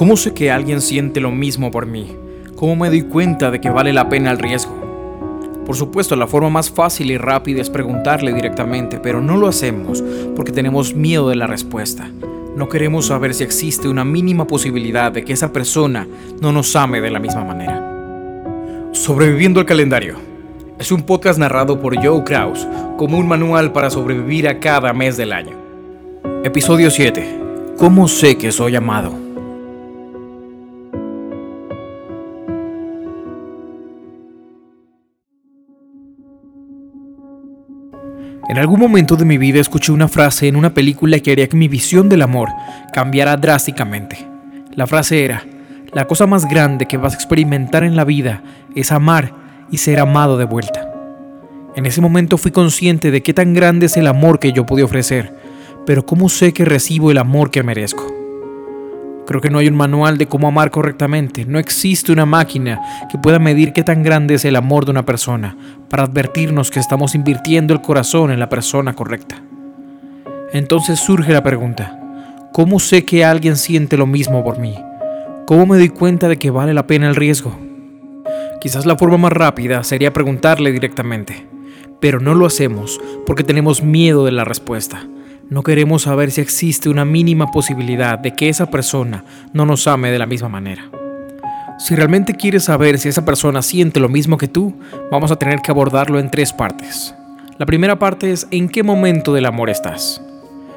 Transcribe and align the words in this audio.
¿Cómo 0.00 0.16
sé 0.16 0.32
que 0.32 0.50
alguien 0.50 0.80
siente 0.80 1.20
lo 1.20 1.30
mismo 1.30 1.70
por 1.70 1.84
mí? 1.84 2.16
¿Cómo 2.56 2.74
me 2.74 2.88
doy 2.88 3.02
cuenta 3.02 3.50
de 3.50 3.60
que 3.60 3.68
vale 3.68 3.92
la 3.92 4.08
pena 4.08 4.30
el 4.30 4.38
riesgo? 4.38 4.72
Por 5.66 5.76
supuesto, 5.76 6.16
la 6.16 6.26
forma 6.26 6.48
más 6.48 6.70
fácil 6.70 7.10
y 7.10 7.18
rápida 7.18 7.60
es 7.60 7.68
preguntarle 7.68 8.32
directamente, 8.32 8.98
pero 8.98 9.20
no 9.20 9.36
lo 9.36 9.46
hacemos 9.46 10.02
porque 10.34 10.52
tenemos 10.52 10.94
miedo 10.94 11.28
de 11.28 11.36
la 11.36 11.46
respuesta. 11.46 12.10
No 12.56 12.66
queremos 12.70 13.08
saber 13.08 13.34
si 13.34 13.44
existe 13.44 13.88
una 13.90 14.02
mínima 14.02 14.46
posibilidad 14.46 15.12
de 15.12 15.22
que 15.22 15.34
esa 15.34 15.52
persona 15.52 16.08
no 16.40 16.50
nos 16.50 16.74
ame 16.76 17.02
de 17.02 17.10
la 17.10 17.18
misma 17.18 17.44
manera. 17.44 18.88
Sobreviviendo 18.92 19.60
al 19.60 19.66
calendario. 19.66 20.16
Es 20.78 20.90
un 20.92 21.02
podcast 21.02 21.38
narrado 21.38 21.78
por 21.78 22.02
Joe 22.02 22.24
Kraus 22.24 22.66
como 22.96 23.18
un 23.18 23.28
manual 23.28 23.70
para 23.70 23.90
sobrevivir 23.90 24.48
a 24.48 24.60
cada 24.60 24.94
mes 24.94 25.18
del 25.18 25.34
año. 25.34 25.58
Episodio 26.42 26.90
7. 26.90 27.38
¿Cómo 27.76 28.08
sé 28.08 28.38
que 28.38 28.50
soy 28.50 28.76
amado? 28.76 29.29
En 38.50 38.58
algún 38.58 38.80
momento 38.80 39.14
de 39.14 39.24
mi 39.24 39.38
vida 39.38 39.60
escuché 39.60 39.92
una 39.92 40.08
frase 40.08 40.48
en 40.48 40.56
una 40.56 40.74
película 40.74 41.20
que 41.20 41.30
haría 41.30 41.48
que 41.48 41.56
mi 41.56 41.68
visión 41.68 42.08
del 42.08 42.20
amor 42.20 42.48
cambiara 42.92 43.36
drásticamente. 43.36 44.26
La 44.74 44.88
frase 44.88 45.24
era, 45.24 45.44
la 45.92 46.08
cosa 46.08 46.26
más 46.26 46.48
grande 46.48 46.86
que 46.86 46.96
vas 46.96 47.12
a 47.12 47.14
experimentar 47.14 47.84
en 47.84 47.94
la 47.94 48.02
vida 48.02 48.42
es 48.74 48.90
amar 48.90 49.32
y 49.70 49.76
ser 49.76 50.00
amado 50.00 50.36
de 50.36 50.46
vuelta. 50.46 50.92
En 51.76 51.86
ese 51.86 52.00
momento 52.00 52.38
fui 52.38 52.50
consciente 52.50 53.12
de 53.12 53.22
qué 53.22 53.32
tan 53.32 53.54
grande 53.54 53.86
es 53.86 53.96
el 53.96 54.08
amor 54.08 54.40
que 54.40 54.52
yo 54.52 54.66
pude 54.66 54.82
ofrecer, 54.82 55.32
pero 55.86 56.04
¿cómo 56.04 56.28
sé 56.28 56.52
que 56.52 56.64
recibo 56.64 57.12
el 57.12 57.18
amor 57.18 57.52
que 57.52 57.62
merezco? 57.62 58.19
Creo 59.30 59.40
que 59.40 59.48
no 59.48 59.58
hay 59.58 59.68
un 59.68 59.76
manual 59.76 60.18
de 60.18 60.26
cómo 60.26 60.48
amar 60.48 60.72
correctamente. 60.72 61.44
No 61.44 61.60
existe 61.60 62.10
una 62.10 62.26
máquina 62.26 62.80
que 63.08 63.16
pueda 63.16 63.38
medir 63.38 63.72
qué 63.72 63.84
tan 63.84 64.02
grande 64.02 64.34
es 64.34 64.44
el 64.44 64.56
amor 64.56 64.84
de 64.84 64.90
una 64.90 65.06
persona 65.06 65.56
para 65.88 66.02
advertirnos 66.02 66.72
que 66.72 66.80
estamos 66.80 67.14
invirtiendo 67.14 67.72
el 67.72 67.80
corazón 67.80 68.32
en 68.32 68.40
la 68.40 68.48
persona 68.48 68.96
correcta. 68.96 69.40
Entonces 70.52 70.98
surge 70.98 71.32
la 71.32 71.44
pregunta, 71.44 71.96
¿cómo 72.52 72.80
sé 72.80 73.04
que 73.04 73.24
alguien 73.24 73.56
siente 73.56 73.96
lo 73.96 74.08
mismo 74.08 74.42
por 74.42 74.58
mí? 74.58 74.74
¿Cómo 75.46 75.64
me 75.64 75.76
doy 75.76 75.90
cuenta 75.90 76.26
de 76.26 76.36
que 76.36 76.50
vale 76.50 76.74
la 76.74 76.88
pena 76.88 77.08
el 77.08 77.14
riesgo? 77.14 77.56
Quizás 78.60 78.84
la 78.84 78.98
forma 78.98 79.16
más 79.16 79.32
rápida 79.32 79.84
sería 79.84 80.12
preguntarle 80.12 80.72
directamente, 80.72 81.46
pero 82.00 82.18
no 82.18 82.34
lo 82.34 82.46
hacemos 82.46 83.00
porque 83.26 83.44
tenemos 83.44 83.80
miedo 83.80 84.24
de 84.24 84.32
la 84.32 84.42
respuesta. 84.44 85.06
No 85.50 85.64
queremos 85.64 86.02
saber 86.02 86.30
si 86.30 86.40
existe 86.40 86.88
una 86.88 87.04
mínima 87.04 87.50
posibilidad 87.50 88.20
de 88.20 88.36
que 88.36 88.48
esa 88.48 88.70
persona 88.70 89.24
no 89.52 89.66
nos 89.66 89.88
ame 89.88 90.12
de 90.12 90.18
la 90.18 90.26
misma 90.26 90.48
manera. 90.48 90.84
Si 91.76 91.96
realmente 91.96 92.34
quieres 92.34 92.64
saber 92.64 93.00
si 93.00 93.08
esa 93.08 93.24
persona 93.24 93.60
siente 93.60 93.98
lo 93.98 94.08
mismo 94.08 94.38
que 94.38 94.46
tú, 94.46 94.74
vamos 95.10 95.32
a 95.32 95.36
tener 95.36 95.60
que 95.60 95.72
abordarlo 95.72 96.20
en 96.20 96.30
tres 96.30 96.52
partes. 96.52 97.16
La 97.58 97.66
primera 97.66 97.98
parte 97.98 98.30
es 98.30 98.46
en 98.52 98.68
qué 98.68 98.84
momento 98.84 99.34
del 99.34 99.44
amor 99.44 99.70
estás. 99.70 100.22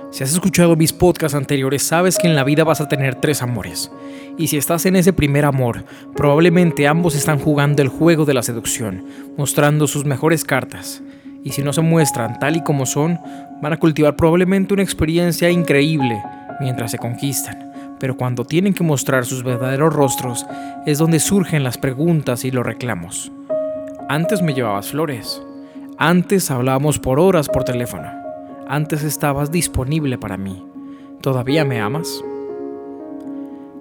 Si 0.10 0.24
has 0.24 0.34
escuchado 0.34 0.76
mis 0.76 0.92
podcasts 0.92 1.36
anteriores, 1.36 1.84
sabes 1.84 2.18
que 2.18 2.28
en 2.28 2.36
la 2.36 2.44
vida 2.44 2.64
vas 2.64 2.82
a 2.82 2.88
tener 2.88 3.14
tres 3.14 3.44
amores. 3.44 3.92
Y 4.40 4.48
si 4.48 4.58
estás 4.58 4.88
en 4.88 4.96
ese 4.96 5.14
primer 5.14 5.46
amor, 5.46 5.86
probablemente 6.16 6.88
ambos 6.88 7.14
están 7.14 7.38
jugando 7.38 7.84
el 7.84 7.90
juego 7.90 8.26
de 8.26 8.34
la 8.34 8.42
seducción, 8.42 9.06
mostrando 9.38 9.86
sus 9.86 10.04
mejores 10.06 10.44
cartas 10.44 11.04
y 11.44 11.52
si 11.52 11.62
no 11.62 11.74
se 11.74 11.82
muestran 11.82 12.40
tal 12.40 12.56
y 12.56 12.64
como 12.64 12.86
son, 12.86 13.20
van 13.62 13.74
a 13.74 13.78
cultivar 13.78 14.16
probablemente 14.16 14.74
una 14.74 14.84
experiencia 14.84 15.50
increíble 15.50 16.22
mientras 16.60 16.92
se 16.92 16.98
conquistan. 16.98 17.72
Pero 18.00 18.18
cuando 18.18 18.46
tienen 18.46 18.74
que 18.74 18.84
mostrar 18.84 19.26
sus 19.26 19.44
verdaderos 19.44 19.94
rostros 19.94 20.46
es 20.86 20.98
donde 20.98 21.20
surgen 21.20 21.64
las 21.64 21.78
preguntas 21.78 22.44
y 22.46 22.52
los 22.52 22.66
reclamos. 22.66 23.32
Antes 24.10 24.42
me 24.42 24.54
llevabas 24.54 24.90
flores. 24.90 25.42
Antes 25.98 26.52
hablábamos 26.52 27.00
por 27.00 27.20
horas 27.20 27.48
por 27.48 27.64
teléfono. 27.64 28.10
Antes 28.68 29.04
estabas 29.04 29.52
disponible 29.52 30.18
para 30.18 30.38
mí. 30.38 30.66
¿Todavía 31.22 31.64
me 31.64 31.80
amas? 31.80 32.24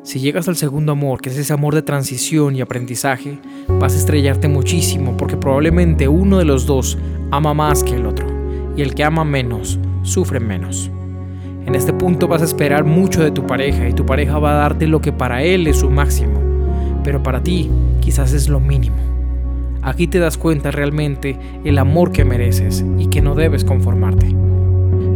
Si 0.04 0.19
llegas 0.19 0.48
al 0.48 0.56
segundo 0.56 0.92
amor, 0.92 1.20
que 1.20 1.31
es 1.31 1.38
ese 1.38 1.53
amor 1.53 1.75
de 1.75 1.82
transición 1.82 2.56
y 2.56 2.60
aprendizaje, 2.60 3.38
vas 3.69 3.94
a 3.94 3.98
estrellarte 3.98 4.48
muchísimo 4.48 5.16
porque 5.16 5.37
probablemente 5.37 6.08
uno 6.08 6.38
de 6.38 6.44
los 6.44 6.66
dos 6.66 6.98
ama 7.32 7.54
más 7.54 7.82
que 7.82 7.94
el 7.94 8.06
otro 8.06 8.26
y 8.76 8.82
el 8.82 8.94
que 8.94 9.03
ama 9.03 9.25
menos 9.25 9.81
sufre 10.03 10.38
menos. 10.38 10.91
En 11.66 11.75
este 11.75 11.93
punto 11.94 12.28
vas 12.28 12.43
a 12.43 12.44
esperar 12.44 12.84
mucho 12.84 13.22
de 13.22 13.31
tu 13.31 13.47
pareja 13.47 13.88
y 13.88 13.94
tu 13.94 14.04
pareja 14.04 14.38
va 14.38 14.53
a 14.53 14.56
darte 14.56 14.87
lo 14.87 15.00
que 15.00 15.12
para 15.12 15.43
él 15.43 15.66
es 15.66 15.78
su 15.78 15.91
máximo, 15.91 16.38
pero 17.03 17.22
para 17.22 17.43
ti 17.43 17.70
quizás 18.00 18.34
es 18.34 18.48
lo 18.48 18.60
mínimo. 18.60 18.97
Aquí 19.81 20.06
te 20.06 20.19
das 20.19 20.37
cuenta 20.37 20.70
realmente 20.70 21.38
el 21.65 21.78
amor 21.78 22.12
que 22.12 22.25
mereces 22.25 22.84
y 22.98 23.06
que 23.06 23.22
no 23.22 23.34
debes 23.34 23.64
conformarte. 23.64 24.34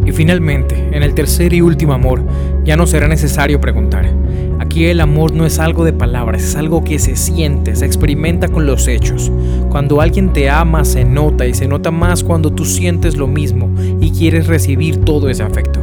Y 0.07 0.13
finalmente, 0.13 0.89
en 0.93 1.03
el 1.03 1.15
tercer 1.15 1.53
y 1.53 1.61
último 1.61 1.93
amor, 1.93 2.25
ya 2.65 2.77
no 2.77 2.87
será 2.87 3.09
necesario 3.09 3.61
preguntar. 3.61 4.09
Aquí 4.59 4.87
el 4.87 5.01
amor 5.01 5.33
no 5.33 5.45
es 5.45 5.59
algo 5.59 5.85
de 5.85 5.93
palabras, 5.93 6.43
es 6.43 6.57
algo 6.57 6.83
que 6.83 6.99
se 6.99 7.17
siente, 7.17 7.77
se 7.77 7.85
experimenta 7.85 8.49
con 8.49 8.67
los 8.67 8.89
hechos. 8.89 9.31
Cuando 9.71 10.01
alguien 10.01 10.33
te 10.33 10.49
ama, 10.49 10.85
se 10.85 11.05
nota 11.05 11.47
y 11.47 11.55
se 11.55 11.69
nota 11.69 11.91
más 11.91 12.25
cuando 12.25 12.51
tú 12.51 12.65
sientes 12.65 13.17
lo 13.17 13.27
mismo 13.27 13.71
y 14.01 14.11
quieres 14.11 14.47
recibir 14.47 15.05
todo 15.05 15.29
ese 15.29 15.43
afecto. 15.43 15.81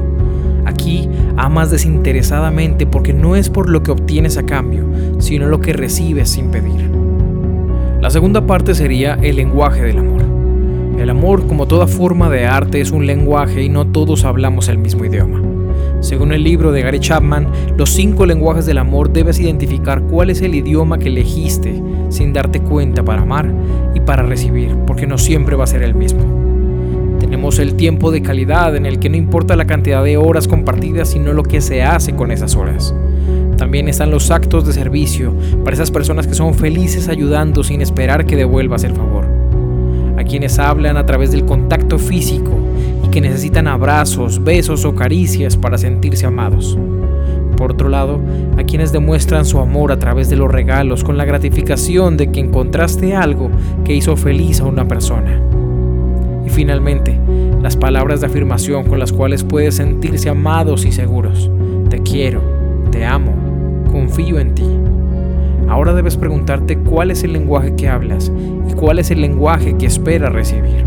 Aquí 0.65 1.09
amas 1.37 1.71
desinteresadamente 1.71 2.85
porque 2.85 3.13
no 3.13 3.35
es 3.35 3.49
por 3.49 3.69
lo 3.69 3.83
que 3.83 3.91
obtienes 3.91 4.37
a 4.37 4.43
cambio, 4.43 4.85
sino 5.19 5.47
lo 5.47 5.59
que 5.59 5.73
recibes 5.73 6.29
sin 6.29 6.49
pedir. 6.49 6.89
La 8.01 8.09
segunda 8.09 8.45
parte 8.45 8.73
sería 8.73 9.17
el 9.21 9.35
lenguaje 9.35 9.81
del 9.81 9.99
amor. 9.99 10.21
El 10.99 11.09
amor, 11.09 11.47
como 11.47 11.67
toda 11.67 11.87
forma 11.87 12.29
de 12.29 12.45
arte, 12.45 12.81
es 12.81 12.91
un 12.91 13.05
lenguaje 13.05 13.63
y 13.63 13.69
no 13.69 13.87
todos 13.87 14.25
hablamos 14.25 14.67
el 14.69 14.77
mismo 14.77 15.05
idioma. 15.05 15.41
Según 16.01 16.33
el 16.33 16.43
libro 16.43 16.71
de 16.71 16.81
Gary 16.81 16.99
Chapman, 16.99 17.47
los 17.77 17.89
cinco 17.89 18.25
lenguajes 18.25 18.65
del 18.65 18.77
amor 18.77 19.11
debes 19.11 19.39
identificar 19.39 20.01
cuál 20.03 20.29
es 20.29 20.41
el 20.41 20.53
idioma 20.53 20.97
que 20.97 21.07
elegiste 21.07 21.81
sin 22.13 22.33
darte 22.33 22.61
cuenta 22.61 23.03
para 23.03 23.23
amar 23.23 23.51
y 23.93 23.99
para 23.99 24.23
recibir, 24.23 24.75
porque 24.87 25.07
no 25.07 25.17
siempre 25.17 25.55
va 25.55 25.65
a 25.65 25.67
ser 25.67 25.83
el 25.83 25.95
mismo. 25.95 26.21
Tenemos 27.19 27.59
el 27.59 27.75
tiempo 27.75 28.11
de 28.11 28.21
calidad 28.21 28.75
en 28.75 28.85
el 28.85 28.99
que 28.99 29.09
no 29.09 29.17
importa 29.17 29.55
la 29.55 29.65
cantidad 29.65 30.03
de 30.03 30.17
horas 30.17 30.47
compartidas, 30.47 31.09
sino 31.09 31.33
lo 31.33 31.43
que 31.43 31.61
se 31.61 31.83
hace 31.83 32.15
con 32.15 32.31
esas 32.31 32.55
horas. 32.55 32.93
También 33.57 33.87
están 33.87 34.11
los 34.11 34.31
actos 34.31 34.65
de 34.65 34.73
servicio 34.73 35.33
para 35.63 35.73
esas 35.75 35.91
personas 35.91 36.27
que 36.27 36.33
son 36.33 36.53
felices 36.53 37.09
ayudando 37.09 37.63
sin 37.63 37.81
esperar 37.81 38.25
que 38.25 38.35
devuelvas 38.35 38.83
el 38.83 38.93
favor 38.93 39.43
a 40.17 40.23
quienes 40.23 40.59
hablan 40.59 40.97
a 40.97 41.05
través 41.05 41.31
del 41.31 41.45
contacto 41.45 41.97
físico 41.97 42.51
y 43.03 43.09
que 43.09 43.21
necesitan 43.21 43.67
abrazos, 43.67 44.43
besos 44.43 44.85
o 44.85 44.95
caricias 44.95 45.57
para 45.57 45.77
sentirse 45.77 46.25
amados. 46.25 46.77
Por 47.57 47.71
otro 47.71 47.89
lado, 47.89 48.19
a 48.57 48.63
quienes 48.63 48.91
demuestran 48.91 49.45
su 49.45 49.59
amor 49.59 49.91
a 49.91 49.99
través 49.99 50.29
de 50.29 50.35
los 50.35 50.51
regalos 50.51 51.03
con 51.03 51.17
la 51.17 51.25
gratificación 51.25 52.17
de 52.17 52.31
que 52.31 52.39
encontraste 52.39 53.15
algo 53.15 53.49
que 53.83 53.93
hizo 53.93 54.15
feliz 54.15 54.59
a 54.59 54.65
una 54.65 54.87
persona. 54.87 55.39
Y 56.45 56.49
finalmente, 56.49 57.17
las 57.61 57.77
palabras 57.77 58.21
de 58.21 58.27
afirmación 58.27 58.83
con 58.85 58.99
las 58.99 59.13
cuales 59.13 59.43
puedes 59.43 59.75
sentirse 59.75 60.29
amados 60.29 60.85
y 60.85 60.91
seguros. 60.91 61.49
Te 61.89 61.99
quiero, 61.99 62.41
te 62.91 63.05
amo, 63.05 63.33
confío 63.89 64.39
en 64.39 64.53
ti. 64.53 64.67
Ahora 65.69 65.93
debes 65.93 66.17
preguntarte 66.17 66.77
cuál 66.77 67.09
es 67.09 67.23
el 67.23 67.33
lenguaje 67.33 67.73
que 67.75 67.87
hablas 67.87 68.31
y 68.69 68.73
cuál 68.73 68.99
es 68.99 69.11
el 69.11 69.21
lenguaje 69.21 69.75
que 69.77 69.85
esperas 69.85 70.33
recibir. 70.33 70.83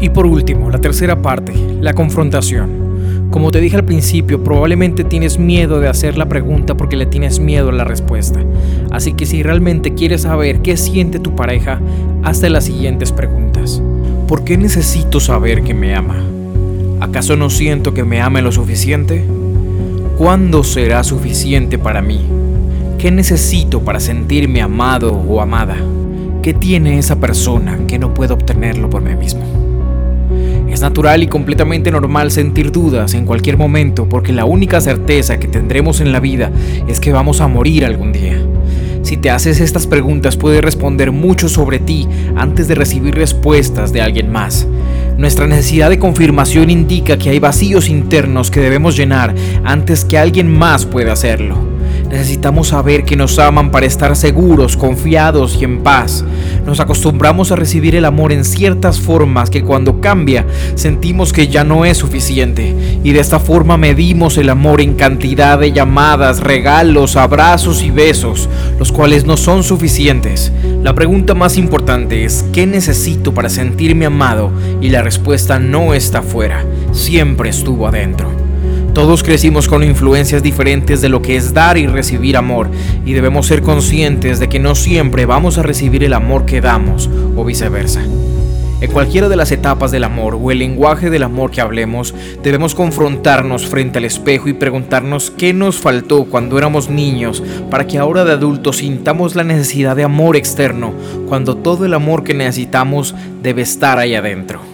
Y 0.00 0.10
por 0.10 0.26
último, 0.26 0.68
la 0.68 0.80
tercera 0.80 1.22
parte, 1.22 1.54
la 1.80 1.94
confrontación. 1.94 2.91
Como 3.32 3.50
te 3.50 3.62
dije 3.62 3.76
al 3.76 3.84
principio, 3.84 4.44
probablemente 4.44 5.04
tienes 5.04 5.38
miedo 5.38 5.80
de 5.80 5.88
hacer 5.88 6.18
la 6.18 6.28
pregunta 6.28 6.76
porque 6.76 6.98
le 6.98 7.06
tienes 7.06 7.40
miedo 7.40 7.70
a 7.70 7.72
la 7.72 7.84
respuesta. 7.84 8.40
Así 8.90 9.14
que 9.14 9.24
si 9.24 9.42
realmente 9.42 9.94
quieres 9.94 10.20
saber 10.20 10.60
qué 10.60 10.76
siente 10.76 11.18
tu 11.18 11.34
pareja, 11.34 11.80
hazte 12.22 12.50
las 12.50 12.64
siguientes 12.64 13.10
preguntas. 13.10 13.80
¿Por 14.28 14.44
qué 14.44 14.58
necesito 14.58 15.18
saber 15.18 15.62
que 15.62 15.72
me 15.72 15.94
ama? 15.94 16.22
¿Acaso 17.00 17.34
no 17.38 17.48
siento 17.48 17.94
que 17.94 18.04
me 18.04 18.20
ame 18.20 18.42
lo 18.42 18.52
suficiente? 18.52 19.24
¿Cuándo 20.18 20.62
será 20.62 21.02
suficiente 21.02 21.78
para 21.78 22.02
mí? 22.02 22.20
¿Qué 22.98 23.10
necesito 23.10 23.80
para 23.80 23.98
sentirme 23.98 24.60
amado 24.60 25.10
o 25.10 25.40
amada? 25.40 25.78
¿Qué 26.42 26.52
tiene 26.52 26.98
esa 26.98 27.16
persona 27.16 27.78
que 27.88 27.98
no 27.98 28.12
puedo 28.12 28.34
obtenerlo 28.34 28.90
por 28.90 29.00
mí 29.00 29.16
mismo? 29.16 29.61
Natural 30.82 31.22
y 31.22 31.28
completamente 31.28 31.92
normal 31.92 32.32
sentir 32.32 32.72
dudas 32.72 33.14
en 33.14 33.24
cualquier 33.24 33.56
momento 33.56 34.08
porque 34.08 34.32
la 34.32 34.44
única 34.44 34.80
certeza 34.80 35.38
que 35.38 35.46
tendremos 35.46 36.00
en 36.00 36.10
la 36.10 36.18
vida 36.18 36.50
es 36.88 36.98
que 36.98 37.12
vamos 37.12 37.40
a 37.40 37.46
morir 37.46 37.84
algún 37.84 38.12
día. 38.12 38.42
Si 39.02 39.16
te 39.16 39.30
haces 39.30 39.60
estas 39.60 39.86
preguntas 39.86 40.36
puedes 40.36 40.60
responder 40.60 41.12
mucho 41.12 41.48
sobre 41.48 41.78
ti 41.78 42.08
antes 42.34 42.66
de 42.66 42.74
recibir 42.74 43.14
respuestas 43.14 43.92
de 43.92 44.02
alguien 44.02 44.32
más. 44.32 44.66
Nuestra 45.16 45.46
necesidad 45.46 45.88
de 45.88 46.00
confirmación 46.00 46.68
indica 46.68 47.16
que 47.16 47.30
hay 47.30 47.38
vacíos 47.38 47.88
internos 47.88 48.50
que 48.50 48.58
debemos 48.58 48.96
llenar 48.96 49.36
antes 49.62 50.04
que 50.04 50.18
alguien 50.18 50.52
más 50.52 50.84
pueda 50.84 51.12
hacerlo. 51.12 51.71
Necesitamos 52.12 52.68
saber 52.68 53.04
que 53.04 53.16
nos 53.16 53.38
aman 53.38 53.70
para 53.70 53.86
estar 53.86 54.14
seguros, 54.16 54.76
confiados 54.76 55.56
y 55.58 55.64
en 55.64 55.82
paz. 55.82 56.22
Nos 56.66 56.78
acostumbramos 56.78 57.50
a 57.50 57.56
recibir 57.56 57.96
el 57.96 58.04
amor 58.04 58.32
en 58.32 58.44
ciertas 58.44 59.00
formas 59.00 59.48
que 59.48 59.62
cuando 59.62 59.98
cambia 59.98 60.44
sentimos 60.74 61.32
que 61.32 61.48
ya 61.48 61.64
no 61.64 61.86
es 61.86 61.96
suficiente. 61.96 62.76
Y 63.02 63.12
de 63.12 63.20
esta 63.20 63.40
forma 63.40 63.78
medimos 63.78 64.36
el 64.36 64.50
amor 64.50 64.82
en 64.82 64.92
cantidad 64.92 65.58
de 65.58 65.72
llamadas, 65.72 66.40
regalos, 66.40 67.16
abrazos 67.16 67.82
y 67.82 67.90
besos, 67.90 68.46
los 68.78 68.92
cuales 68.92 69.24
no 69.24 69.38
son 69.38 69.64
suficientes. 69.64 70.52
La 70.82 70.94
pregunta 70.94 71.32
más 71.32 71.56
importante 71.56 72.26
es, 72.26 72.44
¿qué 72.52 72.66
necesito 72.66 73.32
para 73.32 73.48
sentirme 73.48 74.04
amado? 74.04 74.52
Y 74.82 74.90
la 74.90 75.00
respuesta 75.00 75.58
no 75.58 75.94
está 75.94 76.20
fuera, 76.20 76.62
siempre 76.92 77.48
estuvo 77.48 77.88
adentro. 77.88 78.51
Todos 78.94 79.22
crecimos 79.22 79.68
con 79.68 79.82
influencias 79.82 80.42
diferentes 80.42 81.00
de 81.00 81.08
lo 81.08 81.22
que 81.22 81.36
es 81.36 81.54
dar 81.54 81.78
y 81.78 81.86
recibir 81.86 82.36
amor 82.36 82.70
y 83.06 83.14
debemos 83.14 83.46
ser 83.46 83.62
conscientes 83.62 84.38
de 84.38 84.50
que 84.50 84.58
no 84.58 84.74
siempre 84.74 85.24
vamos 85.24 85.56
a 85.56 85.62
recibir 85.62 86.04
el 86.04 86.12
amor 86.12 86.44
que 86.44 86.60
damos 86.60 87.08
o 87.34 87.42
viceversa. 87.42 88.02
En 88.82 88.90
cualquiera 88.90 89.30
de 89.30 89.36
las 89.36 89.50
etapas 89.50 89.92
del 89.92 90.04
amor 90.04 90.34
o 90.34 90.50
el 90.50 90.58
lenguaje 90.58 91.08
del 91.08 91.22
amor 91.22 91.50
que 91.50 91.62
hablemos, 91.62 92.14
debemos 92.42 92.74
confrontarnos 92.74 93.64
frente 93.64 93.98
al 93.98 94.04
espejo 94.04 94.48
y 94.48 94.54
preguntarnos 94.54 95.30
qué 95.30 95.54
nos 95.54 95.76
faltó 95.76 96.24
cuando 96.24 96.58
éramos 96.58 96.90
niños 96.90 97.42
para 97.70 97.86
que 97.86 97.98
ahora 97.98 98.24
de 98.24 98.32
adultos 98.32 98.78
sintamos 98.78 99.36
la 99.36 99.44
necesidad 99.44 99.96
de 99.96 100.04
amor 100.04 100.36
externo, 100.36 100.92
cuando 101.28 101.56
todo 101.56 101.86
el 101.86 101.94
amor 101.94 102.24
que 102.24 102.34
necesitamos 102.34 103.14
debe 103.40 103.62
estar 103.62 103.98
ahí 103.98 104.16
adentro. 104.16 104.71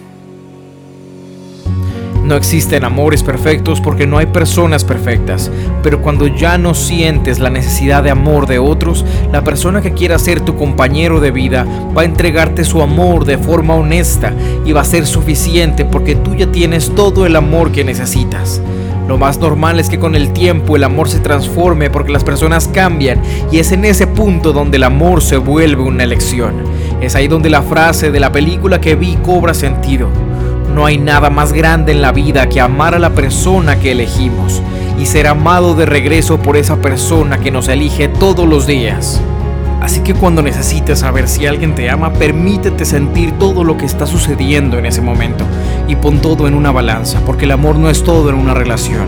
No 2.29 2.35
existen 2.35 2.83
amores 2.83 3.23
perfectos 3.23 3.81
porque 3.81 4.05
no 4.05 4.19
hay 4.19 4.27
personas 4.27 4.83
perfectas, 4.83 5.49
pero 5.81 5.99
cuando 5.99 6.27
ya 6.27 6.59
no 6.59 6.75
sientes 6.75 7.39
la 7.39 7.49
necesidad 7.49 8.03
de 8.03 8.11
amor 8.11 8.45
de 8.45 8.59
otros, 8.59 9.03
la 9.31 9.43
persona 9.43 9.81
que 9.81 9.93
quiera 9.93 10.19
ser 10.19 10.41
tu 10.41 10.55
compañero 10.55 11.21
de 11.21 11.31
vida 11.31 11.65
va 11.97 12.03
a 12.03 12.05
entregarte 12.05 12.65
su 12.65 12.83
amor 12.83 13.25
de 13.25 13.39
forma 13.39 13.73
honesta 13.73 14.31
y 14.63 14.73
va 14.73 14.81
a 14.81 14.85
ser 14.85 15.07
suficiente 15.07 15.85
porque 15.85 16.13
tú 16.13 16.35
ya 16.35 16.51
tienes 16.51 16.93
todo 16.93 17.25
el 17.25 17.35
amor 17.35 17.71
que 17.71 17.83
necesitas. 17.83 18.61
Lo 19.07 19.17
más 19.17 19.39
normal 19.39 19.79
es 19.79 19.89
que 19.89 19.97
con 19.97 20.13
el 20.13 20.31
tiempo 20.31 20.75
el 20.75 20.83
amor 20.83 21.09
se 21.09 21.21
transforme 21.21 21.89
porque 21.89 22.11
las 22.11 22.23
personas 22.23 22.67
cambian 22.67 23.23
y 23.51 23.57
es 23.57 23.71
en 23.71 23.85
ese 23.85 24.05
punto 24.05 24.53
donde 24.53 24.77
el 24.77 24.83
amor 24.83 25.23
se 25.23 25.37
vuelve 25.37 25.81
una 25.81 26.03
elección. 26.03 26.53
Es 27.01 27.15
ahí 27.15 27.27
donde 27.27 27.49
la 27.49 27.63
frase 27.63 28.11
de 28.11 28.19
la 28.19 28.31
película 28.31 28.79
que 28.79 28.93
vi 28.93 29.15
cobra 29.15 29.55
sentido. 29.55 30.28
No 30.73 30.85
hay 30.85 30.97
nada 30.97 31.29
más 31.29 31.53
grande 31.53 31.91
en 31.91 32.01
la 32.01 32.11
vida 32.11 32.47
que 32.47 32.61
amar 32.61 32.95
a 32.95 32.99
la 32.99 33.11
persona 33.11 33.79
que 33.79 33.91
elegimos 33.91 34.61
y 34.99 35.05
ser 35.05 35.27
amado 35.27 35.75
de 35.75 35.85
regreso 35.85 36.39
por 36.39 36.57
esa 36.57 36.77
persona 36.77 37.39
que 37.39 37.51
nos 37.51 37.67
elige 37.67 38.07
todos 38.07 38.47
los 38.47 38.67
días. 38.67 39.21
Así 39.81 40.01
que 40.01 40.13
cuando 40.13 40.41
necesites 40.41 40.99
saber 40.99 41.27
si 41.27 41.45
alguien 41.45 41.73
te 41.73 41.89
ama, 41.89 42.11
permítete 42.13 42.85
sentir 42.85 43.31
todo 43.39 43.63
lo 43.63 43.77
que 43.77 43.85
está 43.85 44.05
sucediendo 44.05 44.77
en 44.77 44.85
ese 44.85 45.01
momento 45.01 45.45
y 45.87 45.95
pon 45.95 46.19
todo 46.19 46.47
en 46.47 46.53
una 46.53 46.71
balanza, 46.71 47.21
porque 47.25 47.45
el 47.45 47.51
amor 47.51 47.77
no 47.77 47.89
es 47.89 48.03
todo 48.03 48.29
en 48.29 48.35
una 48.35 48.53
relación. 48.53 49.07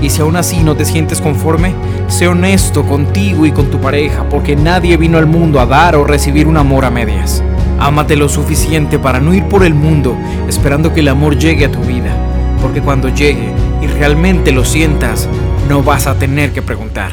Y 0.00 0.10
si 0.10 0.20
aún 0.20 0.36
así 0.36 0.62
no 0.62 0.76
te 0.76 0.84
sientes 0.84 1.20
conforme, 1.20 1.74
sé 2.08 2.28
honesto 2.28 2.84
contigo 2.84 3.46
y 3.46 3.52
con 3.52 3.66
tu 3.66 3.80
pareja, 3.80 4.24
porque 4.28 4.56
nadie 4.56 4.96
vino 4.96 5.18
al 5.18 5.26
mundo 5.26 5.60
a 5.60 5.66
dar 5.66 5.96
o 5.96 6.04
recibir 6.04 6.46
un 6.46 6.56
amor 6.56 6.84
a 6.84 6.90
medias. 6.90 7.42
Ámate 7.82 8.14
lo 8.14 8.28
suficiente 8.28 9.00
para 9.00 9.18
no 9.18 9.34
ir 9.34 9.42
por 9.46 9.64
el 9.64 9.74
mundo 9.74 10.16
esperando 10.48 10.94
que 10.94 11.00
el 11.00 11.08
amor 11.08 11.36
llegue 11.36 11.64
a 11.64 11.72
tu 11.72 11.80
vida, 11.80 12.16
porque 12.62 12.80
cuando 12.80 13.08
llegue 13.08 13.52
y 13.82 13.88
realmente 13.88 14.52
lo 14.52 14.64
sientas, 14.64 15.28
no 15.68 15.82
vas 15.82 16.06
a 16.06 16.16
tener 16.16 16.52
que 16.52 16.62
preguntar. 16.62 17.10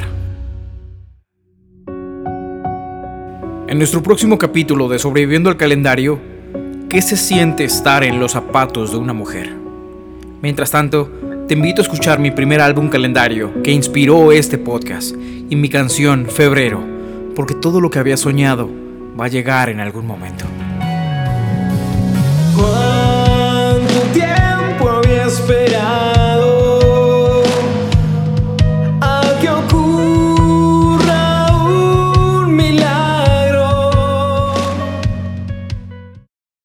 En 3.68 3.80
nuestro 3.80 4.04
próximo 4.04 4.38
capítulo 4.38 4.88
de 4.88 5.00
Sobreviviendo 5.00 5.50
al 5.50 5.58
Calendario, 5.58 6.20
¿qué 6.88 7.02
se 7.02 7.18
siente 7.18 7.64
estar 7.64 8.04
en 8.04 8.20
los 8.20 8.34
zapatos 8.34 8.92
de 8.92 8.98
una 8.98 9.14
mujer? 9.14 9.52
Mientras 10.44 10.70
tanto, 10.70 11.12
te 11.48 11.56
invito 11.56 11.82
a 11.82 11.86
escuchar 11.86 12.20
mi 12.20 12.30
primer 12.30 12.62
álbum 12.62 12.90
calendario 12.90 13.64
que 13.64 13.72
inspiró 13.72 14.32
este 14.32 14.60
podcast 14.60 15.16
y 15.50 15.56
mi 15.56 15.70
canción 15.70 16.28
Febrero, 16.28 16.80
porque 17.36 17.56
todo 17.56 17.82
lo 17.82 17.90
que 17.90 17.98
había 17.98 18.18
soñado 18.18 18.70
va 19.20 19.26
a 19.26 19.30
llegar 19.30 19.70
en 19.70 19.80
algún 19.80 20.08
momento. 20.08 20.46